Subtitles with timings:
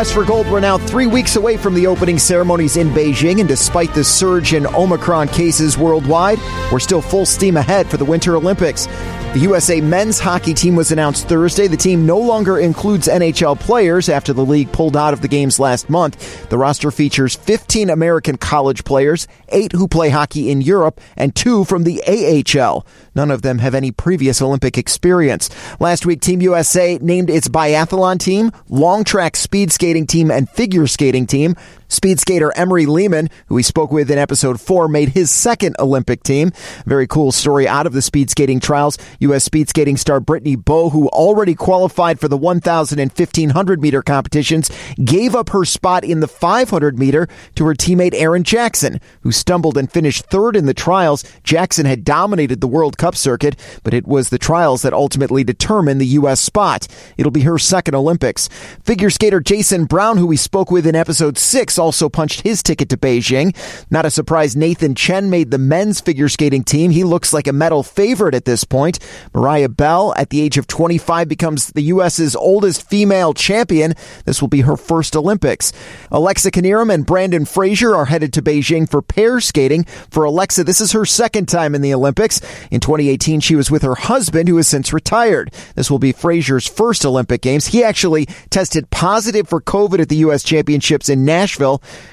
[0.00, 3.46] quest for gold, we're now three weeks away from the opening ceremonies in Beijing, and
[3.46, 6.38] despite the surge in Omicron cases worldwide,
[6.72, 8.86] we're still full steam ahead for the Winter Olympics.
[9.32, 11.68] The USA men's hockey team was announced Thursday.
[11.68, 15.60] The team no longer includes NHL players after the league pulled out of the games
[15.60, 16.48] last month.
[16.48, 21.64] The roster features 15 American college players, eight who play hockey in Europe, and two
[21.64, 22.84] from the AHL.
[23.14, 25.48] None of them have any previous Olympic experience.
[25.78, 30.88] Last week, Team USA named its biathlon team, long track speed skating team, and figure
[30.88, 31.54] skating team.
[31.90, 36.22] Speed skater Emery Lehman, who we spoke with in episode four, made his second Olympic
[36.22, 36.52] team.
[36.86, 38.96] Very cool story out of the speed skating trials.
[39.18, 39.42] U.S.
[39.42, 44.70] speed skating star Brittany Bowe, who already qualified for the 1,000 and 1,500 meter competitions,
[45.04, 49.76] gave up her spot in the 500 meter to her teammate Erin Jackson, who stumbled
[49.76, 51.24] and finished third in the trials.
[51.42, 56.00] Jackson had dominated the World Cup circuit, but it was the trials that ultimately determined
[56.00, 56.40] the U.S.
[56.40, 56.86] spot.
[57.16, 58.48] It'll be her second Olympics.
[58.84, 62.88] Figure skater Jason Brown, who we spoke with in episode six, also punched his ticket
[62.90, 63.56] to Beijing.
[63.90, 66.90] Not a surprise, Nathan Chen made the men's figure skating team.
[66.90, 68.98] He looks like a medal favorite at this point.
[69.34, 73.94] Mariah Bell, at the age of 25, becomes the U.S.'s oldest female champion.
[74.24, 75.72] This will be her first Olympics.
[76.10, 79.84] Alexa Knierim and Brandon Frazier are headed to Beijing for pair skating.
[80.10, 82.40] For Alexa, this is her second time in the Olympics.
[82.70, 85.52] In 2018, she was with her husband, who has since retired.
[85.74, 87.68] This will be Frazier's first Olympic Games.
[87.68, 90.42] He actually tested positive for COVID at the U.S.
[90.42, 91.69] Championships in Nashville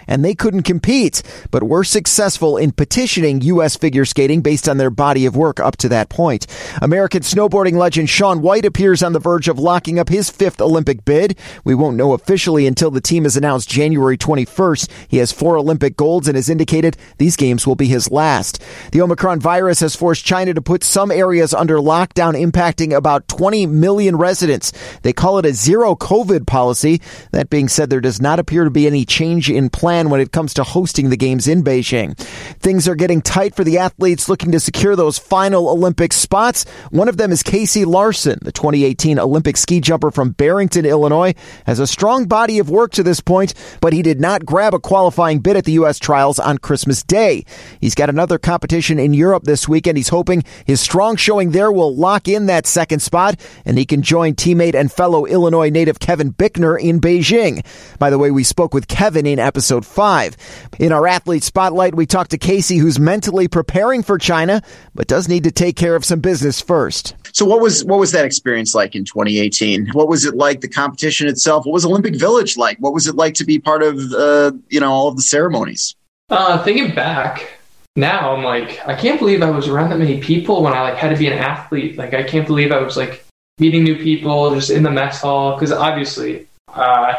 [0.08, 3.76] and they couldn't compete, but were successful in petitioning U.S.
[3.76, 6.46] figure skating based on their body of work up to that point.
[6.82, 11.06] American snowboarding legend Shaun White appears on the verge of locking up his fifth Olympic
[11.06, 11.38] bid.
[11.64, 14.90] We won't know officially until the team is announced January 21st.
[15.08, 18.62] He has four Olympic golds and has indicated these games will be his last.
[18.92, 23.66] The Omicron virus has forced China to put some areas under lockdown, impacting about 20
[23.68, 24.72] million residents.
[25.02, 27.02] They call it a zero COVID policy.
[27.32, 30.22] That being said, there does not appear to be any change change in plan when
[30.22, 32.18] it comes to hosting the games in Beijing.
[32.60, 36.66] Things are getting tight for the athletes looking to secure those final Olympic spots.
[36.92, 41.34] One of them is Casey Larson, the 2018 Olympic ski jumper from Barrington, Illinois,
[41.66, 44.80] has a strong body of work to this point, but he did not grab a
[44.80, 46.00] qualifying bid at the U.S.
[46.00, 47.46] trials on Christmas Day.
[47.80, 49.98] He's got another competition in Europe this weekend.
[49.98, 54.02] He's hoping his strong showing there will lock in that second spot and he can
[54.02, 57.66] join teammate and fellow Illinois native Kevin Bickner in Beijing.
[58.00, 60.38] By the way, we spoke with Kevin in episode 5.
[60.80, 64.62] In our athlete spotlight, we talked to Casey, who's mentally preparing for China,
[64.96, 67.16] but does need to take care of some business first.
[67.34, 69.90] So, what was what was that experience like in 2018?
[69.94, 70.62] What was it like?
[70.62, 71.66] The competition itself.
[71.66, 72.78] What was Olympic Village like?
[72.80, 75.96] What was it like to be part of uh, you know all of the ceremonies?
[76.30, 77.58] Uh, thinking back,
[77.96, 80.96] now I'm like, I can't believe I was around that many people when I like
[80.96, 81.98] had to be an athlete.
[81.98, 83.26] Like, I can't believe I was like
[83.60, 87.16] meeting new people just in the mess hall because obviously uh,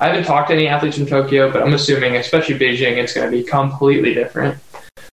[0.00, 3.30] I haven't talked to any athletes from Tokyo, but I'm assuming, especially Beijing, it's going
[3.30, 4.58] to be completely different.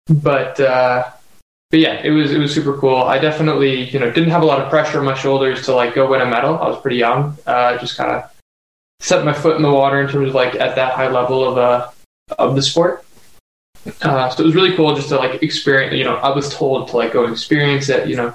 [0.08, 1.10] But uh,
[1.70, 2.96] but yeah, it was it was super cool.
[2.96, 5.94] I definitely you know didn't have a lot of pressure on my shoulders to like
[5.94, 6.58] go win a medal.
[6.58, 8.30] I was pretty young, uh, just kind of
[9.00, 11.58] set my foot in the water in terms of like at that high level of
[11.58, 11.90] uh
[12.38, 13.04] of the sport.
[14.02, 15.94] Uh, so it was really cool just to like experience.
[15.94, 18.08] You know, I was told to like go experience it.
[18.08, 18.34] You know,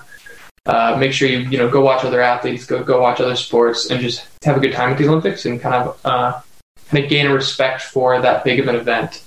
[0.65, 3.89] uh, make sure you you know go watch other athletes, go go watch other sports,
[3.89, 6.41] and just have a good time at the Olympics and kind of uh,
[6.89, 9.23] kind of gain a respect for that big of an event.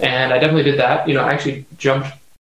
[0.00, 1.08] And I definitely did that.
[1.08, 2.08] You know, I actually jumped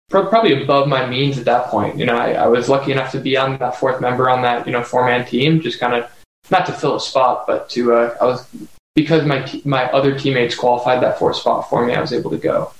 [0.09, 1.97] pro- probably above my means at that point.
[1.97, 4.65] You know, I, I was lucky enough to be on that fourth member on that
[4.65, 6.09] you know four man team, just kind of
[6.49, 8.47] not to fill a spot, but to uh, I was
[8.95, 11.93] because my my other teammates qualified that fourth spot for me.
[11.93, 12.71] I was able to go.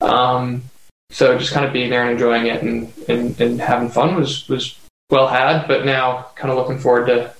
[0.00, 0.62] Um,
[1.12, 4.48] so just kind of being there and enjoying it and, and, and having fun was,
[4.48, 4.78] was
[5.10, 7.32] well had, but now kind of looking forward to,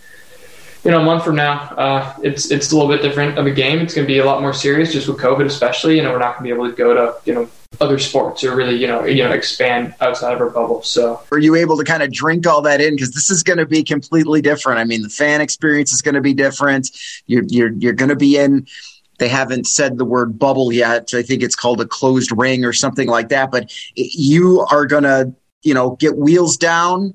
[0.84, 3.50] you know, a month from now, uh, it's, it's a little bit different of a
[3.50, 3.78] game.
[3.78, 6.18] It's going to be a lot more serious just with COVID, especially, you know, we're
[6.18, 7.48] not going to be able to go to, you know,
[7.80, 10.82] other sports or really, you know, you know, expand outside of our bubble.
[10.82, 12.98] So are you able to kind of drink all that in?
[12.98, 14.80] Cause this is going to be completely different.
[14.80, 16.90] I mean, the fan experience is going to be different.
[17.26, 18.66] You're, you're, you're going to be in,
[19.22, 21.14] they haven't said the word bubble yet.
[21.14, 23.52] I think it's called a closed ring or something like that.
[23.52, 25.32] But you are going to,
[25.62, 27.14] you know, get wheels down,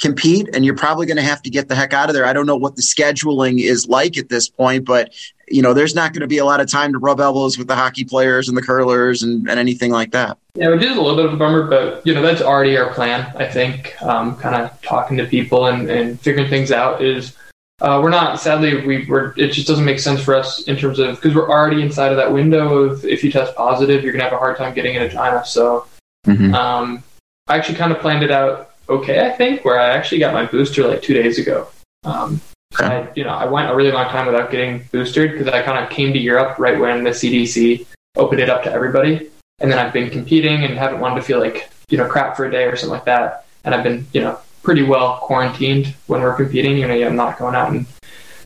[0.00, 2.26] compete, and you're probably going to have to get the heck out of there.
[2.26, 5.14] I don't know what the scheduling is like at this point, but
[5.46, 7.68] you know, there's not going to be a lot of time to rub elbows with
[7.68, 10.36] the hockey players and the curlers and, and anything like that.
[10.54, 12.92] Yeah, which is a little bit of a bummer, but you know, that's already our
[12.92, 13.32] plan.
[13.36, 17.36] I think, um, kind of talking to people and, and figuring things out is
[17.80, 18.40] uh, we're not.
[18.40, 19.34] Sadly, we were.
[19.36, 22.16] It just doesn't make sense for us in terms of because we're already inside of
[22.16, 25.08] that window of if you test positive, you're gonna have a hard time getting into
[25.08, 25.44] China.
[25.44, 25.86] So,
[26.26, 26.54] mm-hmm.
[26.54, 27.02] um,
[27.48, 29.26] I actually kind of planned it out okay.
[29.26, 31.68] I think where I actually got my booster like two days ago.
[32.04, 32.40] Um,
[32.74, 32.86] Okay.
[32.86, 35.82] I, you know, I went a really long time without getting boosted because I kind
[35.82, 37.86] of came to Europe right when the CDC
[38.16, 41.40] opened it up to everybody, and then I've been competing and haven't wanted to feel
[41.40, 44.20] like you know crap for a day or something like that, and I've been you
[44.20, 46.78] know pretty well quarantined when we're competing.
[46.78, 47.86] You know, I'm not going out and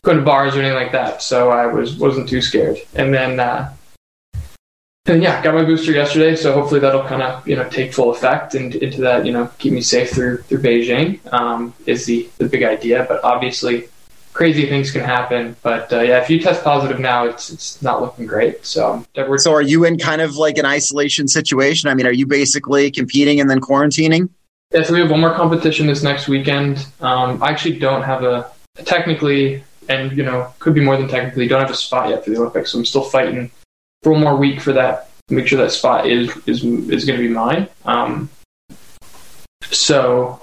[0.03, 2.77] going to bars or anything like that, so I was wasn't too scared.
[2.93, 3.73] And then uh,
[5.07, 8.11] and yeah, got my booster yesterday, so hopefully that'll kind of you know take full
[8.11, 12.27] effect and into that you know keep me safe through through Beijing um, is the
[12.37, 13.05] the big idea.
[13.07, 13.87] But obviously,
[14.33, 15.55] crazy things can happen.
[15.61, 18.65] But uh, yeah, if you test positive now, it's it's not looking great.
[18.65, 19.05] So
[19.37, 21.89] so are you in kind of like an isolation situation?
[21.89, 24.29] I mean, are you basically competing and then quarantining?
[24.75, 26.85] Yeah, so we have one more competition this next weekend.
[26.99, 28.51] Um, I actually don't have a
[28.83, 32.31] technically, and you know, could be more than technically, don't have a spot yet for
[32.31, 32.73] the Olympics.
[32.73, 33.49] So I'm still fighting
[34.03, 35.11] for one more week for that.
[35.29, 37.69] Make sure that spot is is is going to be mine.
[37.85, 38.29] Um,
[39.63, 40.41] so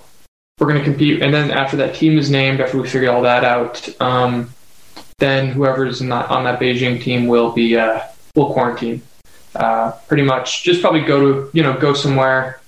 [0.58, 3.20] we're going to compete, and then after that team is named, after we figure all
[3.20, 4.48] that out, um,
[5.18, 8.00] then whoever's on that Beijing team will be uh,
[8.34, 9.02] will quarantine.
[9.54, 12.61] Uh, pretty much, just probably go to you know go somewhere.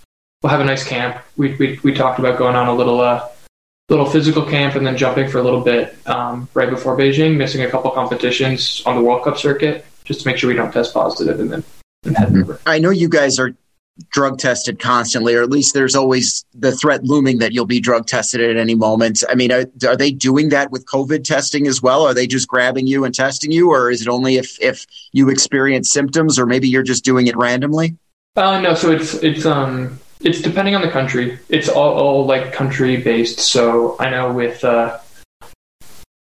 [0.45, 1.17] We'll have a nice camp.
[1.39, 3.27] We we we talked about going on a little uh,
[3.89, 7.63] little physical camp and then jumping for a little bit um, right before Beijing, missing
[7.63, 10.93] a couple competitions on the World Cup circuit just to make sure we don't test
[10.93, 11.65] positive and then
[12.05, 12.61] and head over.
[12.67, 13.55] I know you guys are
[14.11, 18.07] drug tested constantly, or at least there's always the threat looming that you'll be drug
[18.07, 19.25] tested at any moment.
[19.31, 22.03] I mean, are, are, they doing that with COVID testing as well?
[22.03, 25.31] Are they just grabbing you and testing you, or is it only if if you
[25.31, 27.97] experience symptoms, or maybe you're just doing it randomly?
[28.37, 31.39] Uh, no, so it's it's um it's depending on the country.
[31.49, 33.41] It's all, all like country based.
[33.41, 34.99] So I know with uh,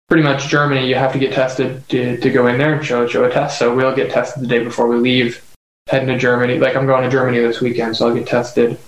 [0.09, 3.07] pretty much Germany, you have to get tested to, to go in there and show
[3.07, 3.59] show a test.
[3.59, 5.45] So we'll get tested the day before we leave,
[5.89, 6.59] heading to Germany.
[6.59, 8.79] Like I'm going to Germany this weekend, so I'll get tested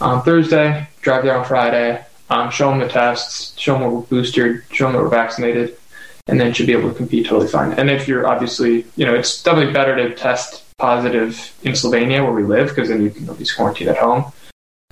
[0.00, 4.62] on Thursday, drive there on Friday, um, show them the tests, show them we're boosted,
[4.70, 5.76] show them that we're vaccinated,
[6.26, 7.72] and then should be able to compete totally fine.
[7.72, 12.32] And if you're obviously, you know, it's definitely better to test positive in Slovenia where
[12.32, 14.24] we live because then you can at least quarantine at home.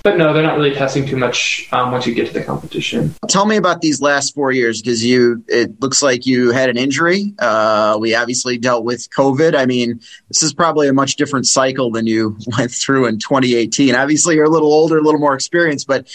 [0.05, 3.15] But no, they're not really testing too much um, once you get to the competition.
[3.29, 5.45] Tell me about these last four years because you.
[5.49, 7.35] It looks like you had an injury.
[7.39, 9.55] Uh, we obviously dealt with COVID.
[9.55, 13.95] I mean, this is probably a much different cycle than you went through in 2018.
[13.95, 16.09] Obviously, you're a little older, a little more experienced, but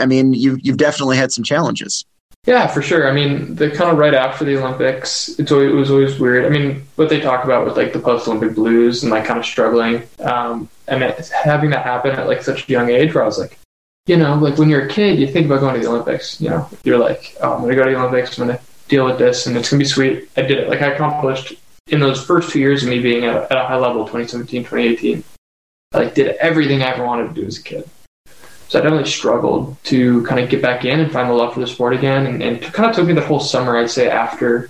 [0.00, 2.04] I mean, you've you've definitely had some challenges.
[2.46, 3.08] Yeah, for sure.
[3.08, 6.44] I mean, the kind of right after the Olympics, it's always, it was always weird.
[6.44, 9.46] I mean, what they talk about with like the post-Olympic blues and like kind of
[9.46, 11.02] struggling, um, and
[11.32, 13.58] having that happen at like such a young age, where I was like,
[14.06, 16.38] you know, like when you're a kid, you think about going to the Olympics.
[16.38, 18.38] You know, you're like, oh, I'm gonna go to the Olympics.
[18.38, 20.28] I'm gonna deal with this, and it's gonna be sweet.
[20.36, 20.68] I did it.
[20.68, 21.54] Like I accomplished
[21.88, 25.24] in those first two years of me being at, at a high level, 2017, 2018.
[25.92, 27.88] I like did everything I ever wanted to do as a kid.
[28.74, 31.60] So I definitely struggled to kind of get back in and find the love for
[31.60, 32.26] the sport again.
[32.26, 34.68] And, and it kind of took me the whole summer, I'd say, after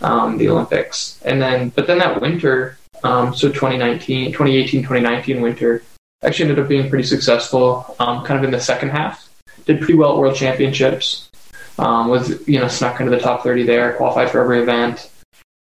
[0.00, 1.18] um, the Olympics.
[1.24, 5.82] And then, but then that winter, um, so 2019, 2018, 2019 winter,
[6.22, 9.26] actually ended up being pretty successful, um, kind of in the second half.
[9.64, 11.30] Did pretty well at World Championships.
[11.78, 15.10] Um, was you know snuck into the top 30 there, qualified for every event.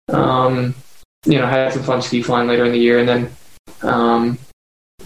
[0.09, 0.75] Um,
[1.25, 3.31] you know, had some fun ski flying later in the year, and then
[3.81, 4.37] um,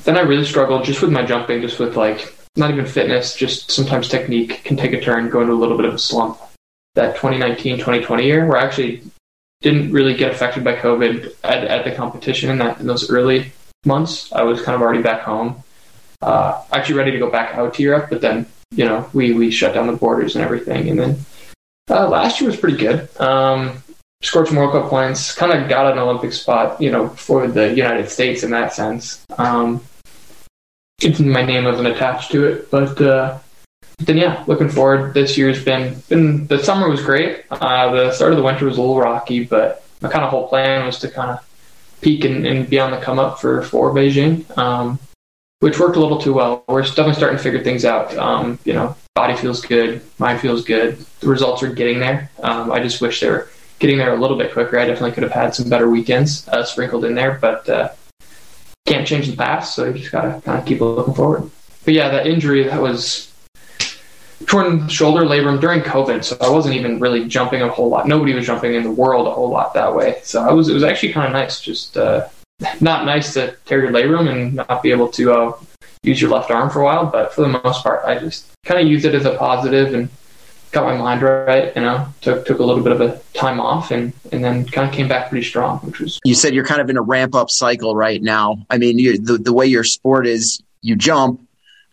[0.03, 3.71] then I really struggled just with my jumping, just with like not even fitness, just
[3.71, 6.39] sometimes technique can take a turn, go into a little bit of a slump.
[6.95, 9.03] That 2019 2020 year, where I actually
[9.61, 13.51] didn't really get affected by COVID at, at the competition in that in those early
[13.85, 14.31] months.
[14.31, 15.61] I was kind of already back home,
[16.21, 19.51] uh, actually ready to go back out to Europe, but then you know we we
[19.51, 21.25] shut down the borders and everything, and then
[21.89, 23.09] uh, last year was pretty good.
[23.19, 23.83] Um,
[24.21, 27.73] scored some World Cup points, kind of got an Olympic spot, you know, for the
[27.73, 29.23] United States in that sense.
[29.37, 29.81] Um,
[31.19, 32.71] my name wasn't attached to it.
[32.71, 33.39] But uh,
[33.99, 35.13] then yeah, looking forward.
[35.13, 37.45] This year's been been the summer was great.
[37.49, 40.47] Uh, the start of the winter was a little rocky, but my kind of whole
[40.47, 41.39] plan was to kind of
[42.01, 44.99] peak and, and, be on the come up for for Beijing, um,
[45.59, 46.63] which worked a little too well.
[46.67, 48.15] We're definitely starting to figure things out.
[48.17, 50.97] Um, you know, body feels good, mind feels good.
[51.21, 52.29] The results are getting there.
[52.43, 53.49] Um, I just wish they were
[53.79, 54.77] getting there a little bit quicker.
[54.77, 57.89] I definitely could have had some better weekends uh, sprinkled in there, but uh,
[58.85, 61.49] can't change the past, so you just gotta kind of keep looking forward.
[61.83, 63.31] But yeah, that injury that was
[64.45, 68.07] torn shoulder labrum during COVID, so I wasn't even really jumping a whole lot.
[68.07, 70.19] Nobody was jumping in the world a whole lot that way.
[70.23, 72.27] So I was it was actually kind of nice, just uh,
[72.79, 75.57] not nice to tear your labrum and not be able to uh,
[76.03, 78.79] use your left arm for a while, but for the most part, I just kind
[78.79, 80.09] of used it as a positive and
[80.75, 81.75] got my mind right.
[81.75, 84.87] You know, took took a little bit of a time off and and then kind
[84.87, 86.19] of came back pretty strong, which was.
[86.23, 88.63] You said you're kind of in a ramp up cycle right now.
[88.69, 91.41] I mean, you, the the way your sport is, you jump.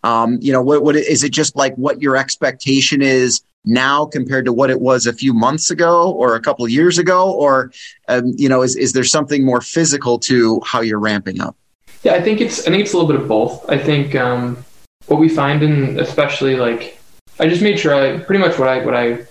[0.03, 1.31] Um, you know, what what is it?
[1.31, 5.71] Just like what your expectation is now compared to what it was a few months
[5.71, 7.31] ago or a couple of years ago?
[7.31, 7.71] Or,
[8.09, 11.55] um, you know, is, is there something more physical to how you're ramping up?
[12.03, 13.69] Yeah, I think it's I think it's a little bit of both.
[13.69, 14.65] I think um,
[15.07, 16.99] what we find in especially like
[17.39, 19.25] I just made sure I pretty much what I what I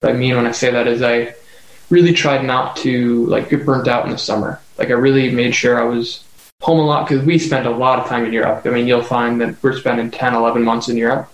[0.00, 1.34] what I mean when I say that is I
[1.90, 4.60] really tried not to like get burnt out in the summer.
[4.78, 6.24] Like I really made sure I was
[6.62, 8.62] home a lot because we spent a lot of time in Europe.
[8.64, 11.30] I mean, you'll find that we're spending 10, 11 months in Europe.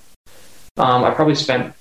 [0.77, 1.75] Um, I probably spent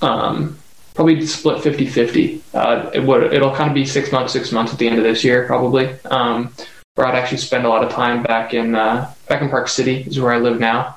[0.00, 0.58] um,
[0.94, 2.42] probably split 50 50.
[2.54, 5.04] Uh, it would, it'll kind of be six months, six months at the end of
[5.04, 5.94] this year, probably.
[6.04, 6.52] Um,
[6.94, 10.02] where I'd actually spend a lot of time back in uh, back in Park City
[10.02, 10.96] is where I live now.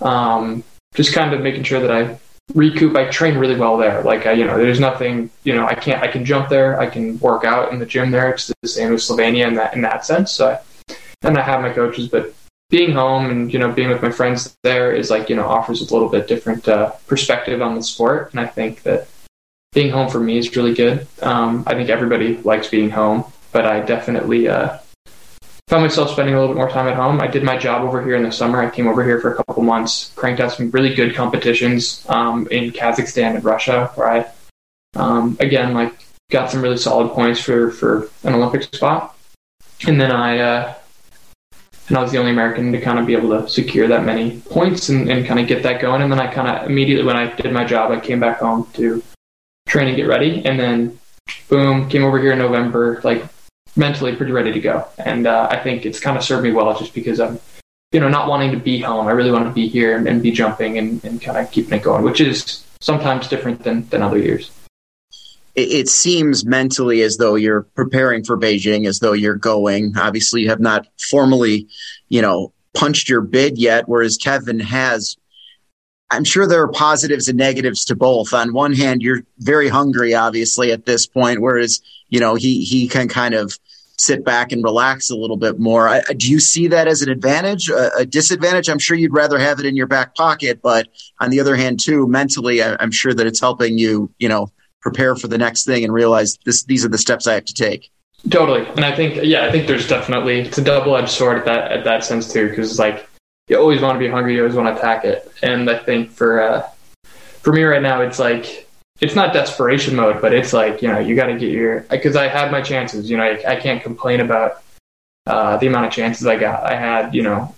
[0.00, 0.62] Um,
[0.94, 2.18] just kind of making sure that I
[2.54, 2.96] recoup.
[2.96, 4.02] I train really well there.
[4.02, 5.30] Like I, you know, there's nothing.
[5.44, 6.02] You know, I can't.
[6.02, 6.80] I can jump there.
[6.80, 8.30] I can work out in the gym there.
[8.30, 10.32] It's the same as Slovenia in that in that sense.
[10.32, 12.34] So, I, and I have my coaches, but
[12.70, 15.80] being home and you know being with my friends there is like you know offers
[15.80, 18.30] a little bit different uh, perspective on the sport.
[18.32, 19.08] And I think that
[19.72, 21.06] being home for me is really good.
[21.22, 24.78] Um, I think everybody likes being home, but I definitely uh,
[25.70, 27.20] found myself spending a little bit more time at home.
[27.20, 28.60] I did my job over here in the summer.
[28.60, 32.48] I came over here for a couple months, cranked out some really good competitions um,
[32.50, 34.26] in Kazakhstan and Russia, where I,
[34.96, 39.16] um, again, like got some really solid points for, for an Olympic spot.
[39.86, 40.74] And then I, uh,
[41.86, 44.40] and I was the only American to kind of be able to secure that many
[44.40, 46.02] points and, and kind of get that going.
[46.02, 48.66] And then I kind of immediately, when I did my job, I came back home
[48.74, 49.00] to
[49.68, 50.44] train and get ready.
[50.44, 50.98] And then,
[51.48, 53.24] boom, came over here in November, like
[53.76, 54.86] mentally pretty ready to go.
[54.98, 57.38] And uh, I think it's kind of served me well just because I'm,
[57.92, 59.06] you know, not wanting to be home.
[59.06, 61.78] I really want to be here and, and be jumping and, and kind of keeping
[61.78, 64.50] it going, which is sometimes different than, than other years.
[65.54, 69.96] It, it seems mentally as though you're preparing for Beijing, as though you're going.
[69.96, 71.68] Obviously, you have not formally,
[72.08, 75.16] you know, punched your bid yet, whereas Kevin has.
[76.12, 78.34] I'm sure there are positives and negatives to both.
[78.34, 82.88] On one hand, you're very hungry, obviously, at this point, whereas you know, he he
[82.88, 83.58] can kind of
[83.98, 85.88] sit back and relax a little bit more.
[85.88, 88.70] I, do you see that as an advantage, a, a, disadvantage?
[88.70, 90.88] I'm sure you'd rather have it in your back pocket, but
[91.20, 94.50] on the other hand, too, mentally, I, am sure that it's helping you, you know,
[94.80, 97.54] prepare for the next thing and realize this these are the steps I have to
[97.54, 97.90] take.
[98.28, 101.44] Totally, and I think yeah, I think there's definitely it's a double edged sword at
[101.46, 103.08] that at that sense too, because it's like
[103.48, 106.10] you always want to be hungry, you always want to attack it, and I think
[106.10, 106.68] for uh,
[107.42, 108.69] for me right now, it's like
[109.00, 112.16] it's not desperation mode, but it's like you know you got to get your because
[112.16, 113.10] I had my chances.
[113.10, 114.62] You know I, I can't complain about
[115.26, 116.64] uh, the amount of chances I got.
[116.64, 117.54] I had you know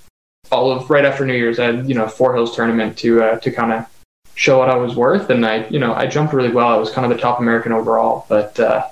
[0.51, 1.59] all of right after New Year's.
[1.59, 3.87] I had you know Four Hills tournament to uh, to kind of
[4.35, 6.69] show what I was worth, and I you know I jumped really well.
[6.69, 8.87] I was kind of the top American overall, but uh,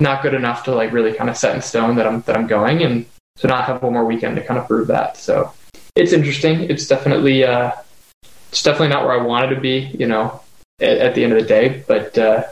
[0.00, 2.46] not good enough to like really kind of set in stone that I'm that I'm
[2.46, 3.06] going, and
[3.38, 5.16] to not have one more weekend to kind of prove that.
[5.16, 5.52] So
[5.96, 6.60] it's interesting.
[6.64, 7.72] It's definitely uh,
[8.50, 9.90] it's definitely not where I wanted to be.
[9.98, 10.42] You know
[10.80, 11.84] at, at the end of the day.
[11.86, 12.44] But uh,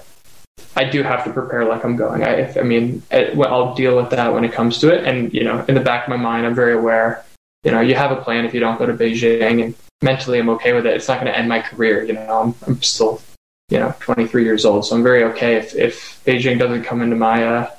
[0.76, 2.22] I do have to prepare like I'm going.
[2.22, 3.02] I, I mean,
[3.34, 5.04] well, I'll deal with that when it comes to it.
[5.04, 7.24] And you know, in the back of my mind, I'm very aware.
[7.64, 10.48] You know, you have a plan if you don't go to Beijing, and mentally, I'm
[10.50, 10.94] okay with it.
[10.94, 12.04] It's not going to end my career.
[12.04, 13.20] You know, I'm, I'm still,
[13.68, 17.16] you know, 23 years old, so I'm very okay if if Beijing doesn't come into
[17.16, 17.70] my, uh,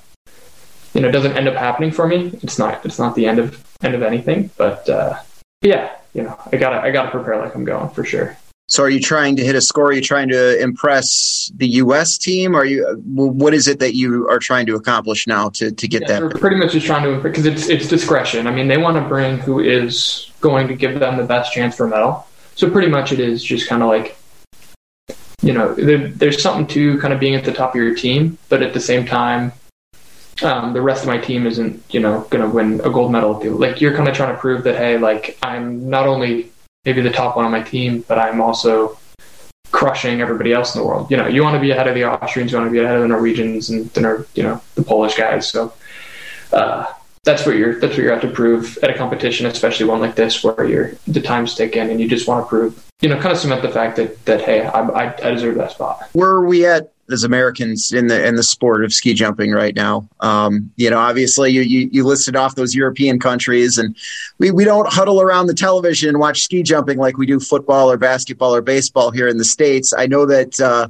[0.94, 2.38] you know, doesn't end up happening for me.
[2.44, 4.50] It's not it's not the end of end of anything.
[4.58, 5.20] But uh,
[5.62, 8.38] yeah, you know, I gotta I gotta prepare like I'm going for sure.
[8.70, 9.88] So, are you trying to hit a score?
[9.88, 12.20] Are you trying to impress the U.S.
[12.20, 12.56] team?
[12.56, 13.02] Are you?
[13.04, 16.22] What is it that you are trying to accomplish now to, to get yeah, that?
[16.22, 18.46] We're pretty much just trying to because it's it's discretion.
[18.46, 21.76] I mean, they want to bring who is going to give them the best chance
[21.76, 22.28] for a medal.
[22.56, 24.18] So pretty much it is just kind of like,
[25.42, 28.38] you know, there, there's something to kind of being at the top of your team,
[28.50, 29.52] but at the same time,
[30.44, 33.40] um, the rest of my team isn't, you know, going to win a gold medal.
[33.58, 36.52] Like you're kind of trying to prove that, hey, like I'm not only
[36.90, 38.98] maybe the top one on my team, but I'm also
[39.70, 41.12] crushing everybody else in the world.
[41.12, 42.96] You know, you want to be ahead of the Austrians, you want to be ahead
[42.96, 45.48] of the Norwegians and the you know the Polish guys.
[45.48, 45.72] So
[46.52, 46.92] uh,
[47.24, 50.16] that's what you're that's what you're out to prove at a competition, especially one like
[50.16, 53.34] this where you're the time's ticking and you just want to prove, you know, kind
[53.34, 56.10] of cement the fact that that hey, I, I deserve that spot.
[56.14, 59.76] Where are we at as Americans in the in the sport of ski jumping right
[59.76, 60.08] now.
[60.20, 63.96] Um, you know, obviously you, you, you listed off those European countries, and
[64.38, 67.92] we we don't huddle around the television and watch ski jumping like we do football
[67.92, 69.94] or basketball or baseball here in the states.
[69.98, 70.60] I know that.
[70.60, 70.90] Uh,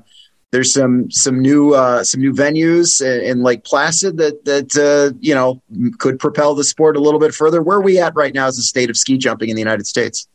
[0.52, 5.16] there's some some new uh, some new venues in, in Lake Placid that that uh,
[5.20, 5.62] you know
[6.00, 7.62] could propel the sport a little bit further.
[7.62, 9.86] Where are we at right now as a state of ski jumping in the United
[9.86, 10.28] States?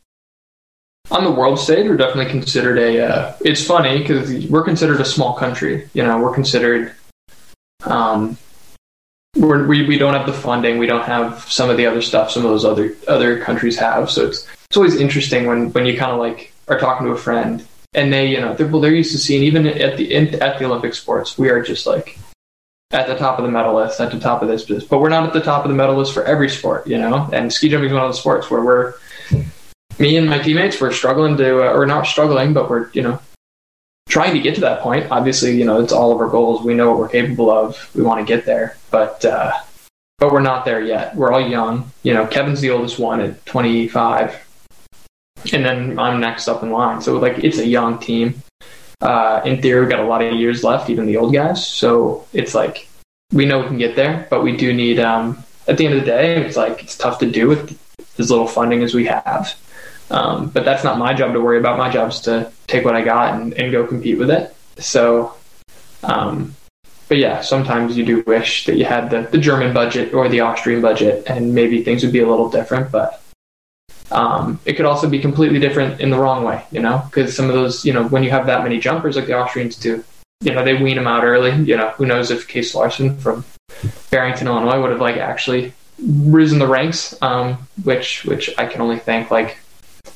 [1.11, 3.07] On the world stage, we're definitely considered a.
[3.07, 5.89] Uh, it's funny because we're considered a small country.
[5.93, 6.95] You know, we're considered.
[7.85, 8.39] Um,
[9.37, 10.79] we're, we we don't have the funding.
[10.79, 14.11] We don't have some of the other stuff some of those other other countries have.
[14.11, 17.19] So it's it's always interesting when when you kind of like are talking to a
[17.19, 20.43] friend and they, you know, they're, well, they're used to seeing even at the in,
[20.43, 22.19] at the Olympic sports, we are just like
[22.91, 25.27] at the top of the medal list, at the top of this, but we're not
[25.27, 27.29] at the top of the medal list for every sport, you know.
[27.33, 28.95] And ski jumping is one of the sports where we're
[29.99, 33.21] me and my teammates we're struggling to, uh, or not struggling, but we're you know
[34.09, 35.11] trying to get to that point.
[35.11, 36.63] Obviously, you know it's all of our goals.
[36.63, 37.91] We know what we're capable of.
[37.95, 39.53] We want to get there, but uh,
[40.19, 41.15] but we're not there yet.
[41.17, 41.91] We're all young.
[42.03, 44.41] You know, Kevin's the oldest one at 25
[45.53, 47.01] and then I'm next up in line.
[47.03, 48.43] So like it's a young team.
[49.01, 51.67] Uh, in theory, we've got a lot of years left, even the old guys.
[51.67, 52.89] So it's like
[53.33, 54.99] we know we can get there, but we do need.
[55.01, 57.79] Um, at the end of the day, it's like it's tough to do with
[58.19, 59.55] as little funding as we have.
[60.11, 61.79] Um, but that's not my job to worry about.
[61.79, 64.55] My job is to take what I got and, and go compete with it.
[64.79, 65.35] So,
[66.03, 66.55] um,
[67.09, 70.41] but yeah, sometimes you do wish that you had the, the German budget or the
[70.41, 72.91] Austrian budget, and maybe things would be a little different.
[72.91, 73.23] But
[74.11, 77.49] um, it could also be completely different in the wrong way, you know, because some
[77.49, 80.05] of those, you know, when you have that many jumpers like the Austrians do,
[80.43, 81.55] you know, they wean them out early.
[81.63, 83.45] You know, who knows if Case Larson from
[84.11, 88.99] Barrington, Illinois, would have like actually risen the ranks, um, which which I can only
[88.99, 89.59] thank like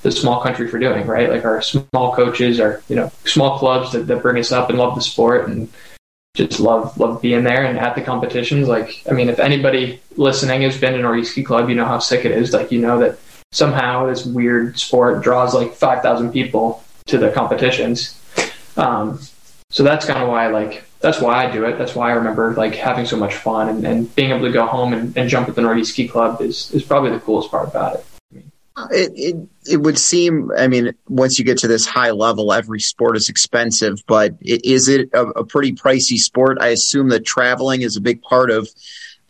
[0.02, 1.30] the small country for doing, right?
[1.30, 4.78] Like our small coaches, our you know small clubs that, that bring us up and
[4.78, 5.68] love the sport and
[6.34, 8.68] just love love being there and at the competitions.
[8.68, 11.98] Like, I mean, if anybody listening has been to Norge Ski Club, you know how
[11.98, 12.52] sick it is.
[12.52, 13.18] Like, you know that
[13.52, 18.20] somehow this weird sport draws like 5,000 people to the competitions.
[18.76, 19.20] Um,
[19.70, 21.78] so that's kind of why like that's why I do it.
[21.78, 24.66] That's why I remember like having so much fun and, and being able to go
[24.66, 27.68] home and, and jump at the Norge Ski Club is, is probably the coolest part
[27.68, 28.06] about it.
[28.90, 30.50] It, it it would seem.
[30.56, 34.02] I mean, once you get to this high level, every sport is expensive.
[34.06, 36.58] But is it a, a pretty pricey sport?
[36.60, 38.68] I assume that traveling is a big part of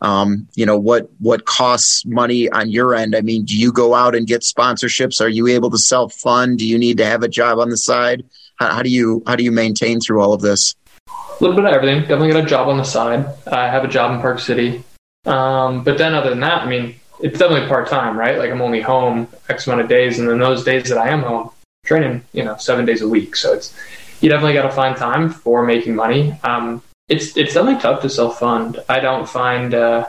[0.00, 3.94] um, you know what what costs money on your end i mean do you go
[3.94, 7.22] out and get sponsorships are you able to self fund do you need to have
[7.22, 8.24] a job on the side
[8.56, 10.74] how, how, do you how do you maintain through all of this
[11.08, 13.88] a little bit of everything definitely got a job on the side i have a
[13.88, 14.84] job in park city
[15.26, 18.80] um, but then other than that i mean it's definitely part-time right like i'm only
[18.80, 21.50] home x amount of days and then those days that i am home
[21.84, 23.74] training you know seven days a week so it's
[24.20, 28.10] you definitely got to find time for making money um, it's it's definitely tough to
[28.10, 28.78] self fund.
[28.88, 30.06] I don't find uh,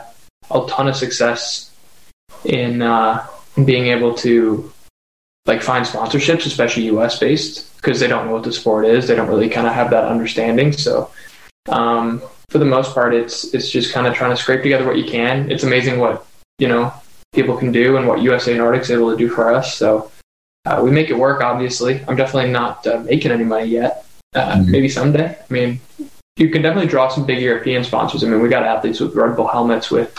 [0.50, 1.70] a ton of success
[2.44, 3.26] in uh,
[3.64, 4.70] being able to
[5.46, 9.08] like find sponsorships, especially US based, because they don't know what the sport is.
[9.08, 10.72] They don't really kind of have that understanding.
[10.72, 11.10] So
[11.68, 14.98] um, for the most part, it's it's just kind of trying to scrape together what
[14.98, 15.50] you can.
[15.50, 16.26] It's amazing what
[16.58, 16.92] you know
[17.32, 19.76] people can do and what USA Nordic's able to do for us.
[19.76, 20.10] So
[20.66, 21.40] uh, we make it work.
[21.40, 24.04] Obviously, I'm definitely not uh, making any money yet.
[24.34, 24.70] Uh, mm-hmm.
[24.70, 25.36] Maybe someday.
[25.38, 25.80] I mean,
[26.36, 28.22] you can definitely draw some big European sponsors.
[28.22, 30.16] I mean, we got athletes with Red Bull helmets, with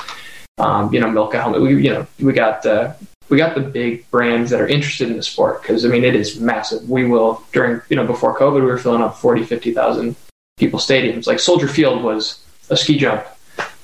[0.58, 1.62] um, you know Milka helmet.
[1.62, 2.94] We you know we got uh,
[3.30, 6.16] we got the big brands that are interested in the sport because I mean it
[6.16, 6.90] is massive.
[6.90, 10.16] We will during you know before COVID we were filling up 40, 50,000
[10.58, 11.28] people stadiums.
[11.28, 13.26] Like Soldier Field was a ski jump,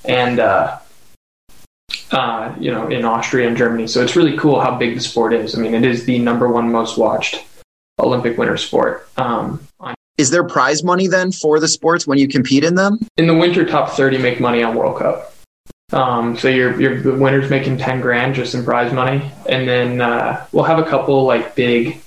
[0.05, 0.39] and
[2.11, 3.87] uh, you know in Austria and Germany.
[3.87, 5.57] So it's really cool how big the sport is.
[5.57, 7.43] I mean it is the number one most watched
[7.99, 9.67] Olympic winter sport um,
[10.17, 12.99] is there prize money then for the sports when you compete in them?
[13.17, 15.33] In the winter, top 30 make money on World Cup.
[15.93, 19.31] Um, so your your the winner's making 10 grand just in prize money.
[19.47, 22.01] And then uh, we'll have a couple like big,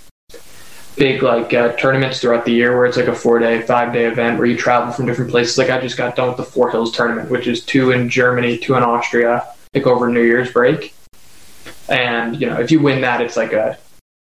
[0.96, 4.06] big like uh, tournaments throughout the year where it's like a four day, five day
[4.06, 5.56] event where you travel from different places.
[5.56, 8.58] Like I just got done with the Four Hills tournament, which is two in Germany,
[8.58, 10.94] two in Austria, like over New Year's break.
[11.88, 13.78] And, you know, if you win that, it's like a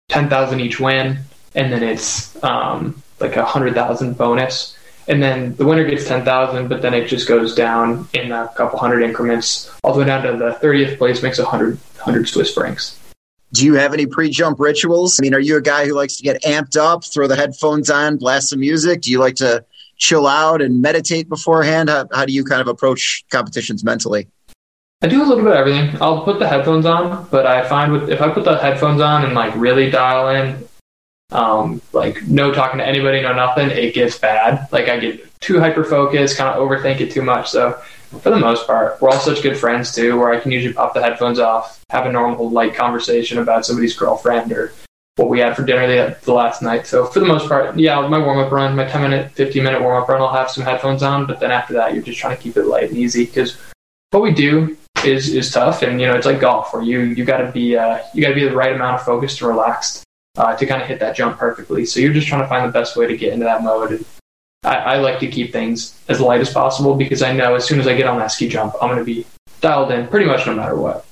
[0.09, 1.19] 10,000 each win.
[1.55, 4.77] And then it's, um, like a hundred thousand bonus,
[5.09, 8.51] and then the winner gets ten thousand, but then it just goes down in a
[8.57, 12.29] couple hundred increments, all the way down to the thirtieth place makes a hundred hundred
[12.29, 12.99] Swiss francs.
[13.53, 15.19] Do you have any pre-jump rituals?
[15.19, 17.89] I mean, are you a guy who likes to get amped up, throw the headphones
[17.89, 19.03] on, blast some music?
[19.03, 19.65] Do you like to
[19.97, 21.89] chill out and meditate beforehand?
[21.89, 24.29] How, how do you kind of approach competitions mentally?
[25.03, 26.01] I do a little bit of everything.
[26.01, 29.25] I'll put the headphones on, but I find with if I put the headphones on
[29.25, 30.67] and like really dial in,
[31.33, 34.69] um, like no talking to anybody, no nothing, it gets bad.
[34.73, 37.51] Like I get too hyper focused, kind of overthink it too much.
[37.51, 37.73] So
[38.23, 40.95] for the most part, we're all such good friends too, where I can usually pop
[40.95, 44.73] the headphones off, have a normal light conversation about somebody's girlfriend or
[45.17, 46.87] what we had for dinner the, the last night.
[46.87, 49.83] So for the most part, yeah, my warm up run, my 10 minute, 15 minute
[49.83, 51.27] warm up run, I'll have some headphones on.
[51.27, 53.59] But then after that, you're just trying to keep it light and easy because
[54.11, 57.25] what we do is is tough, and you know it's like golf where you you
[57.25, 60.03] got to be uh, you got to be the right amount of focused and relaxed
[60.37, 61.85] uh, to kind of hit that jump perfectly.
[61.87, 63.93] So you're just trying to find the best way to get into that mode.
[63.93, 64.05] And
[64.65, 67.81] I, I like to keep things as light as possible because I know as soon
[67.81, 69.27] as I get on that ski jump, I'm going to be
[69.61, 71.07] dialed in pretty much no matter what.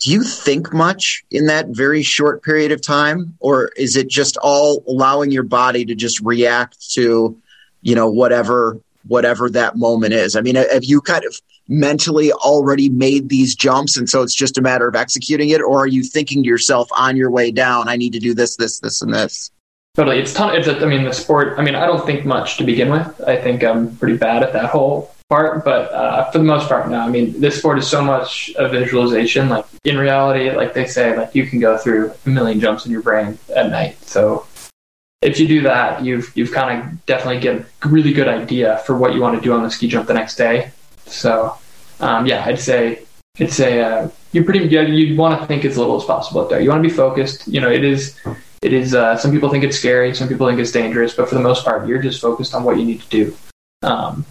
[0.00, 4.36] do you think much in that very short period of time or is it just
[4.38, 7.40] all allowing your body to just react to
[7.82, 12.88] you know whatever whatever that moment is i mean have you kind of mentally already
[12.88, 16.02] made these jumps and so it's just a matter of executing it or are you
[16.02, 19.14] thinking to yourself on your way down i need to do this this this and
[19.14, 19.50] this
[19.94, 22.58] totally it's ton it's a, i mean the sport i mean i don't think much
[22.58, 26.38] to begin with i think i'm pretty bad at that whole part, but uh, for
[26.38, 27.00] the most part, no.
[27.00, 29.48] I mean, this sport is so much a visualization.
[29.48, 32.92] Like in reality, like they say, like you can go through a million jumps in
[32.92, 34.00] your brain at night.
[34.04, 34.46] So
[35.24, 38.96] if you do that, you've you've kind of definitely get a really good idea for
[38.96, 40.70] what you want to do on the ski jump the next day.
[41.06, 41.56] So
[42.00, 43.04] um, yeah, I'd say
[43.40, 46.50] I'd say uh, you pretty yeah, you want to think as little as possible up
[46.50, 46.60] there.
[46.60, 47.48] You want to be focused.
[47.48, 48.20] You know, it is
[48.60, 48.94] it is.
[48.94, 51.64] Uh, some people think it's scary, some people think it's dangerous, but for the most
[51.64, 53.36] part, you're just focused on what you need to do.
[53.82, 54.26] Um,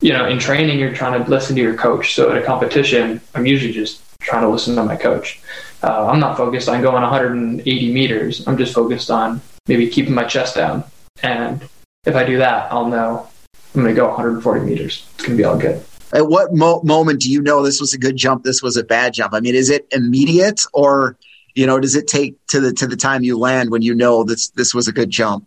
[0.00, 2.14] you know, in training, you're trying to listen to your coach.
[2.14, 5.40] So at a competition, I'm usually just trying to listen to my coach.
[5.82, 8.46] Uh, I'm not focused on going 180 meters.
[8.46, 10.84] I'm just focused on maybe keeping my chest down.
[11.22, 11.62] And
[12.04, 13.28] if I do that, I'll know
[13.74, 15.06] I'm going to go 140 meters.
[15.14, 15.84] It's going to be all good.
[16.12, 18.44] At what mo- moment do you know this was a good jump?
[18.44, 19.34] This was a bad jump.
[19.34, 21.16] I mean, is it immediate, or
[21.54, 24.22] you know, does it take to the to the time you land when you know
[24.22, 25.46] this this was a good jump?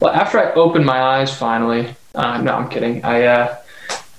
[0.00, 3.04] Well, after I open my eyes finally, uh, no, I'm kidding.
[3.04, 3.56] I uh,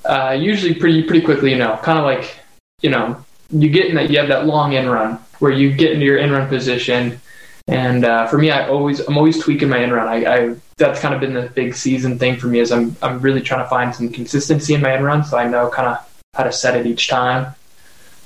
[0.05, 2.35] uh, usually pretty pretty quickly, you know, kind of like
[2.83, 5.91] you know, you get in that you have that long in run where you get
[5.91, 7.19] into your in run position,
[7.67, 10.07] and uh, for me, I always I'm always tweaking my in run.
[10.07, 13.19] I, I that's kind of been the big season thing for me is I'm I'm
[13.19, 16.23] really trying to find some consistency in my in run, so I know kind of
[16.33, 17.53] how to set it each time.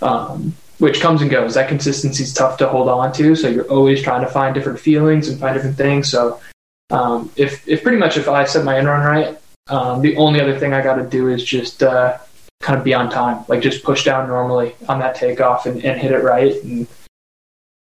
[0.02, 1.54] Um, which comes and goes.
[1.54, 4.80] That consistency is tough to hold on to, so you're always trying to find different
[4.80, 6.10] feelings and find different things.
[6.10, 6.42] So
[6.90, 9.38] um, if if pretty much if I set my in run right,
[9.70, 12.18] um, the only other thing I got to do is just uh,
[12.62, 16.00] kind of be on time, like just push down normally on that takeoff and, and
[16.00, 16.62] hit it right.
[16.64, 16.88] And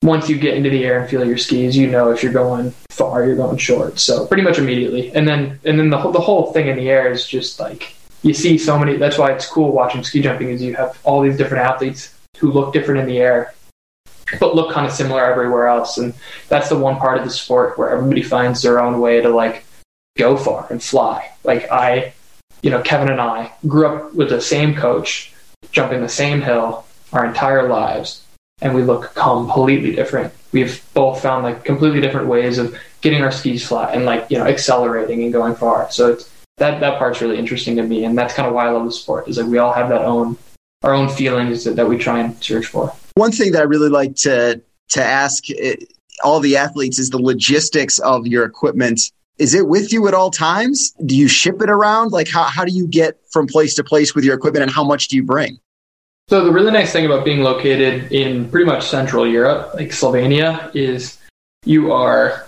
[0.07, 2.73] once you get into the air and feel your skis, you know if you're going
[2.91, 3.99] far, you're going short.
[3.99, 6.89] So pretty much immediately, and then and then the whole, the whole thing in the
[6.89, 8.97] air is just like you see so many.
[8.97, 12.51] That's why it's cool watching ski jumping is you have all these different athletes who
[12.51, 13.55] look different in the air
[14.41, 15.99] but look kind of similar everywhere else.
[15.99, 16.15] And
[16.49, 19.65] that's the one part of the sport where everybody finds their own way to like
[20.17, 21.31] go far and fly.
[21.45, 22.13] Like I,
[22.63, 25.33] you know, Kevin and I grew up with the same coach,
[25.71, 28.23] jumping the same hill our entire lives,
[28.61, 30.33] and we look completely different.
[30.53, 34.39] We've both found like completely different ways of getting our skis flat and like you
[34.39, 35.91] know accelerating and going far.
[35.91, 38.71] So it's that that part's really interesting to me, and that's kind of why I
[38.71, 39.29] love the sport.
[39.29, 40.39] Is like we all have that own
[40.83, 42.93] our own feelings that, that we try and search for.
[43.15, 45.77] One thing that I really like to to ask eh,
[46.25, 49.01] all the athletes is the logistics of your equipment.
[49.39, 50.95] Is it with you at all times?
[51.05, 52.13] Do you ship it around?
[52.13, 54.85] Like how how do you get from place to place with your equipment and how
[54.85, 55.59] much do you bring?
[56.29, 60.75] So the really nice thing about being located in pretty much Central Europe, like Slovenia,
[60.75, 61.19] is
[61.65, 62.47] you are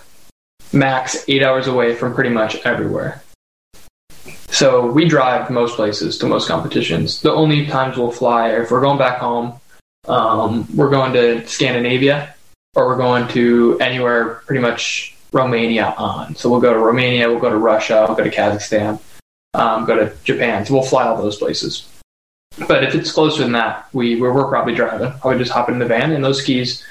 [0.73, 3.23] max eight hours away from pretty much everywhere.
[4.49, 7.21] So we drive most places to most competitions.
[7.21, 9.59] The only times we'll fly are if we're going back home
[10.07, 12.35] um, we're going to Scandinavia
[12.75, 16.35] or we're going to anywhere pretty much Romania on.
[16.35, 18.99] So we'll go to Romania, we'll go to Russia, we'll go to Kazakhstan,
[19.53, 20.65] um, go to Japan.
[20.65, 21.88] So we'll fly all those places.
[22.67, 25.11] But if it's closer than that, we we're, we're probably driving.
[25.19, 26.83] Probably just hop in the van and those skis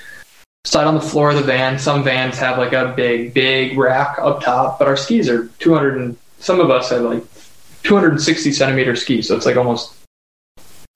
[0.64, 1.79] slide on the floor of the van.
[1.79, 5.99] Some vans have like a big, big rack up top, but our skis are 200
[5.99, 7.25] and some of us have like
[7.83, 9.29] 260 centimeter skis.
[9.29, 9.94] So it's like almost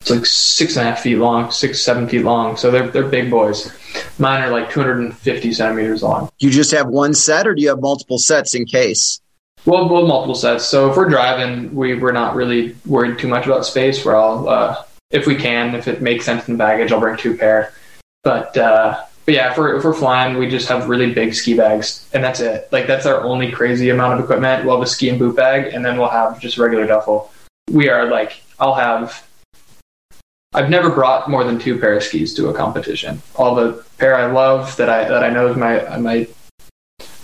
[0.01, 2.57] it's like six and a half feet long, six, seven feet long.
[2.57, 3.73] So they're they're big boys.
[4.19, 6.29] Mine are like 250 centimeters long.
[6.39, 9.21] You just have one set, or do you have multiple sets in case?
[9.65, 10.65] Well, well, multiple sets.
[10.65, 14.05] So if we're driving, we we're not really worried too much about space.
[14.05, 17.17] Where I'll, uh, if we can, if it makes sense in the baggage, I'll bring
[17.17, 17.73] two pair.
[18.25, 21.55] But uh, but yeah, if we're if we're flying, we just have really big ski
[21.55, 22.69] bags, and that's it.
[22.73, 24.65] Like that's our only crazy amount of equipment.
[24.65, 27.31] We'll have a ski and boot bag, and then we'll have just regular duffel.
[27.71, 29.25] We are like, I'll have
[30.55, 33.23] I've never brought more than two pair of skis to a competition.
[33.37, 36.29] All the pair I love that I that I know is my my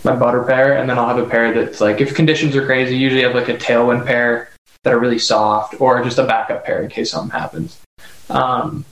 [0.09, 2.97] my butter pair, and then I'll have a pair that's like if conditions are crazy,
[2.97, 4.49] usually I have like a tailwind pair
[4.83, 7.79] that are really soft, or just a backup pair in case something happens.
[8.29, 8.85] Um,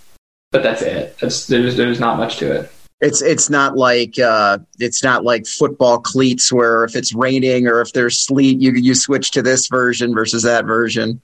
[0.52, 1.18] but that's it.
[1.20, 2.72] That's there's there's not much to it.
[3.00, 7.82] It's it's not like uh, it's not like football cleats where if it's raining or
[7.82, 11.22] if there's sleet, you you switch to this version versus that version.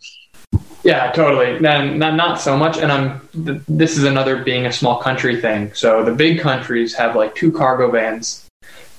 [0.83, 1.57] Yeah, totally.
[1.59, 2.77] Then not, not so much.
[2.77, 5.73] And I'm th- this is another being a small country thing.
[5.73, 8.42] So the big countries have like two cargo vans.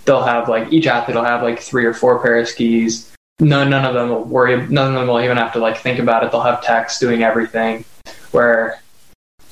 [0.04, 3.10] They'll have like each athlete will have like three or four pair of skis.
[3.40, 4.56] No, none of them will worry.
[4.68, 6.30] None of them will even have to like think about it.
[6.30, 7.84] They'll have techs doing everything.
[8.30, 8.80] Where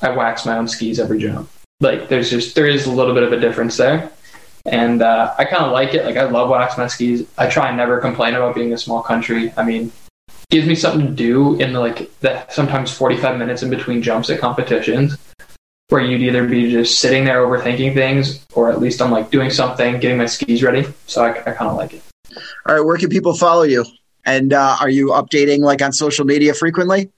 [0.01, 1.49] I wax my own skis every jump.
[1.81, 4.11] like there's just there is a little bit of a difference there,
[4.65, 6.05] and uh, I kind of like it.
[6.05, 7.27] Like I love waxing my skis.
[7.37, 9.51] I try and never complain about being a small country.
[9.57, 9.91] I mean,
[10.49, 14.29] gives me something to do in the, like that sometimes 45 minutes in between jumps
[14.29, 15.17] at competitions
[15.93, 19.51] where you'd either be just sitting there overthinking things or at least I'm like doing
[19.51, 20.87] something, getting my skis ready.
[21.05, 22.01] So I, I kind of like it.
[22.65, 23.85] All right, where can people follow you?
[24.25, 27.11] And uh, are you updating like on social media frequently?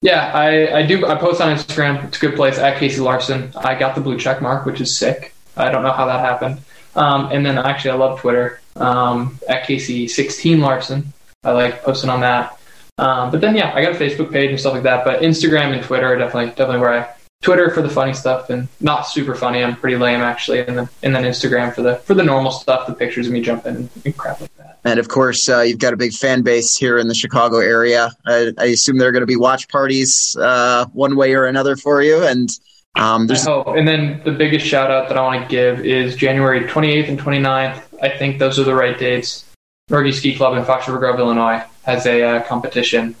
[0.00, 1.04] Yeah, I, I do.
[1.06, 2.04] I post on Instagram.
[2.04, 3.52] It's a good place at Casey Larson.
[3.54, 5.34] I got the blue check mark, which is sick.
[5.58, 6.60] I don't know how that happened.
[6.96, 11.12] Um, and then actually, I love Twitter um, at Casey16 Larson.
[11.44, 12.58] I like posting on that.
[12.96, 15.04] Um, but then, yeah, I got a Facebook page and stuff like that.
[15.04, 18.68] But Instagram and Twitter are definitely definitely where I Twitter for the funny stuff and
[18.80, 19.62] not super funny.
[19.62, 22.86] I'm pretty lame actually, and then and then Instagram for the for the normal stuff,
[22.86, 24.78] the pictures of me jumping and, crap like that.
[24.84, 28.10] And of course, uh, you've got a big fan base here in the Chicago area.
[28.26, 31.76] I, I assume there are going to be watch parties uh, one way or another
[31.76, 32.24] for you.
[32.24, 32.48] And
[32.96, 36.14] um, there's oh, and then the biggest shout out that I want to give is
[36.16, 37.82] January 28th and 29th.
[38.02, 39.44] I think those are the right dates.
[39.90, 43.16] Norge Ski Club in Fox River Grove, Illinois, has a uh, competition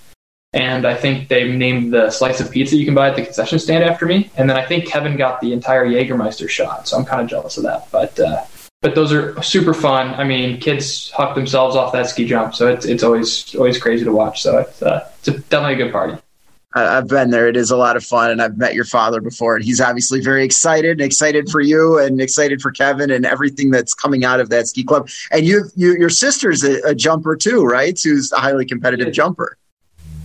[0.52, 3.58] and I think they named the slice of pizza you can buy at the concession
[3.58, 4.30] stand after me.
[4.36, 7.56] And then I think Kevin got the entire Jägermeister shot, so I'm kind of jealous
[7.56, 7.90] of that.
[7.90, 8.44] But uh,
[8.82, 10.08] but those are super fun.
[10.14, 14.04] I mean, kids huck themselves off that ski jump, so it's it's always always crazy
[14.04, 14.42] to watch.
[14.42, 16.18] So it's uh, it's a, definitely a good party.
[16.74, 17.48] I've been there.
[17.48, 20.22] It is a lot of fun, and I've met your father before, and he's obviously
[20.22, 24.40] very excited, and excited for you, and excited for Kevin, and everything that's coming out
[24.40, 25.10] of that ski club.
[25.30, 27.98] And you, you your sister's a, a jumper too, right?
[28.02, 29.12] Who's a highly competitive yeah.
[29.12, 29.58] jumper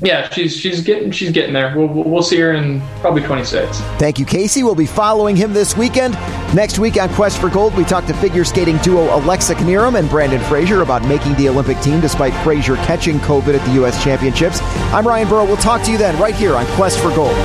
[0.02, 1.76] yeah, she's she's getting she's getting there.
[1.76, 3.80] We'll we'll see her in probably 26.
[3.98, 4.62] Thank you, Casey.
[4.64, 6.14] We'll be following him this weekend.
[6.54, 10.10] Next week on Quest for Gold, we talk to figure skating duo Alexa Knierim and
[10.10, 14.02] Brandon Frazier about making the Olympic team despite Frazier catching COVID at the U.S.
[14.04, 14.60] Championships.
[14.94, 15.46] I'm Ryan Burrow.
[15.46, 17.36] We'll talk to you then right here on Quest for Gold.